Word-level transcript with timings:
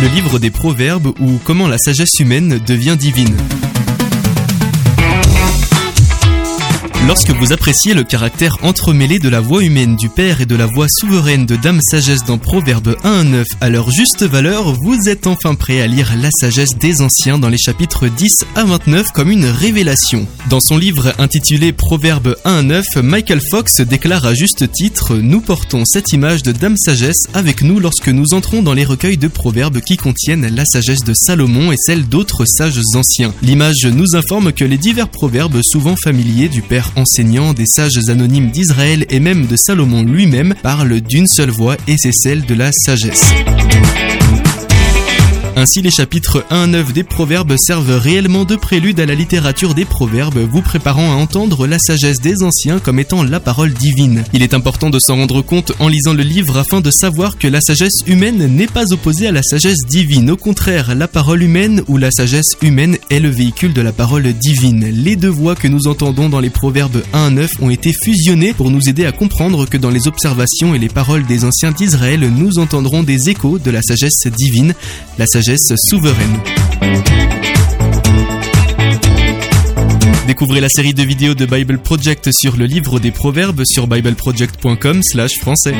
le 0.00 0.08
livre 0.08 0.38
des 0.38 0.50
proverbes 0.50 1.08
ou 1.18 1.40
comment 1.42 1.66
la 1.66 1.78
sagesse 1.78 2.20
humaine 2.20 2.60
devient 2.64 2.96
divine. 2.98 3.36
Lorsque 7.08 7.30
vous 7.30 7.54
appréciez 7.54 7.94
le 7.94 8.04
caractère 8.04 8.58
entremêlé 8.60 9.18
de 9.18 9.30
la 9.30 9.40
voix 9.40 9.64
humaine 9.64 9.96
du 9.96 10.10
Père 10.10 10.42
et 10.42 10.46
de 10.46 10.54
la 10.54 10.66
voix 10.66 10.88
souveraine 10.90 11.46
de 11.46 11.56
Dame 11.56 11.80
Sagesse 11.80 12.26
dans 12.26 12.36
Proverbe 12.36 12.96
1 13.02 13.10
à 13.10 13.24
9 13.24 13.46
à 13.62 13.70
leur 13.70 13.90
juste 13.90 14.24
valeur, 14.24 14.74
vous 14.74 15.08
êtes 15.08 15.26
enfin 15.26 15.54
prêt 15.54 15.80
à 15.80 15.86
lire 15.86 16.12
la 16.20 16.28
sagesse 16.30 16.76
des 16.78 17.00
anciens 17.00 17.38
dans 17.38 17.48
les 17.48 17.56
chapitres 17.56 18.08
10 18.08 18.44
à 18.56 18.64
29 18.64 19.12
comme 19.12 19.30
une 19.30 19.46
révélation. 19.46 20.28
Dans 20.50 20.60
son 20.60 20.76
livre 20.76 21.14
intitulé 21.18 21.72
Proverbe 21.72 22.36
1 22.44 22.58
à 22.58 22.62
9, 22.62 22.96
Michael 22.96 23.40
Fox 23.50 23.80
déclare 23.80 24.26
à 24.26 24.34
juste 24.34 24.70
titre 24.70 25.16
Nous 25.16 25.40
portons 25.40 25.86
cette 25.86 26.12
image 26.12 26.42
de 26.42 26.52
Dame 26.52 26.76
Sagesse 26.76 27.24
avec 27.32 27.62
nous 27.62 27.80
lorsque 27.80 28.08
nous 28.08 28.34
entrons 28.34 28.60
dans 28.60 28.74
les 28.74 28.84
recueils 28.84 29.16
de 29.16 29.28
proverbes 29.28 29.80
qui 29.80 29.96
contiennent 29.96 30.54
la 30.54 30.66
sagesse 30.66 31.04
de 31.04 31.14
Salomon 31.14 31.72
et 31.72 31.78
celle 31.78 32.06
d'autres 32.06 32.44
sages 32.44 32.82
anciens. 32.94 33.32
L'image 33.40 33.86
nous 33.86 34.14
informe 34.14 34.52
que 34.52 34.66
les 34.66 34.76
divers 34.76 35.08
proverbes 35.08 35.62
souvent 35.62 35.96
familiers 35.96 36.50
du 36.50 36.60
Père 36.60 36.92
enseignants 36.98 37.54
des 37.54 37.66
sages 37.66 38.08
anonymes 38.08 38.50
d'Israël 38.50 39.06
et 39.08 39.20
même 39.20 39.46
de 39.46 39.56
Salomon 39.56 40.02
lui-même 40.02 40.54
parlent 40.62 41.00
d'une 41.00 41.26
seule 41.26 41.50
voix 41.50 41.76
et 41.86 41.96
c'est 41.96 42.12
celle 42.12 42.44
de 42.44 42.54
la 42.54 42.70
sagesse. 42.72 43.32
Ainsi, 45.60 45.82
les 45.82 45.90
chapitres 45.90 46.44
1 46.50 46.56
à 46.56 46.66
9 46.68 46.92
des 46.92 47.02
Proverbes 47.02 47.56
servent 47.58 47.98
réellement 47.98 48.44
de 48.44 48.54
prélude 48.54 49.00
à 49.00 49.06
la 49.06 49.16
littérature 49.16 49.74
des 49.74 49.84
Proverbes, 49.84 50.38
vous 50.38 50.62
préparant 50.62 51.10
à 51.10 51.16
entendre 51.16 51.66
la 51.66 51.80
sagesse 51.80 52.20
des 52.20 52.44
anciens 52.44 52.78
comme 52.78 53.00
étant 53.00 53.24
la 53.24 53.40
parole 53.40 53.72
divine. 53.72 54.22
Il 54.32 54.44
est 54.44 54.54
important 54.54 54.88
de 54.88 55.00
s'en 55.00 55.16
rendre 55.16 55.42
compte 55.42 55.72
en 55.80 55.88
lisant 55.88 56.14
le 56.14 56.22
livre 56.22 56.58
afin 56.58 56.80
de 56.80 56.92
savoir 56.92 57.38
que 57.38 57.48
la 57.48 57.60
sagesse 57.60 58.02
humaine 58.06 58.46
n'est 58.54 58.68
pas 58.68 58.92
opposée 58.92 59.26
à 59.26 59.32
la 59.32 59.42
sagesse 59.42 59.84
divine. 59.84 60.30
Au 60.30 60.36
contraire, 60.36 60.94
la 60.94 61.08
parole 61.08 61.42
humaine 61.42 61.82
ou 61.88 61.96
la 61.96 62.12
sagesse 62.12 62.52
humaine 62.62 62.96
est 63.10 63.18
le 63.18 63.30
véhicule 63.30 63.72
de 63.72 63.82
la 63.82 63.92
parole 63.92 64.32
divine. 64.32 64.88
Les 64.92 65.16
deux 65.16 65.26
voix 65.26 65.56
que 65.56 65.66
nous 65.66 65.88
entendons 65.88 66.28
dans 66.28 66.38
les 66.38 66.50
Proverbes 66.50 67.02
1 67.12 67.18
à 67.18 67.30
9 67.30 67.50
ont 67.62 67.70
été 67.70 67.92
fusionnées 67.92 68.52
pour 68.52 68.70
nous 68.70 68.88
aider 68.88 69.06
à 69.06 69.12
comprendre 69.12 69.66
que 69.66 69.76
dans 69.76 69.90
les 69.90 70.06
observations 70.06 70.76
et 70.76 70.78
les 70.78 70.88
paroles 70.88 71.26
des 71.26 71.44
anciens 71.44 71.72
d'Israël, 71.72 72.20
nous 72.20 72.60
entendrons 72.60 73.02
des 73.02 73.28
échos 73.28 73.58
de 73.58 73.72
la 73.72 73.82
sagesse 73.82 74.28
divine, 74.36 74.72
souveraine. 75.56 76.38
Découvrez 80.26 80.60
la 80.60 80.68
série 80.68 80.92
de 80.92 81.02
vidéos 81.02 81.34
de 81.34 81.46
Bible 81.46 81.78
Project 81.78 82.30
sur 82.32 82.56
le 82.56 82.66
livre 82.66 83.00
des 83.00 83.10
proverbes 83.10 83.62
sur 83.64 83.86
bibleproject.com/français. 83.86 85.74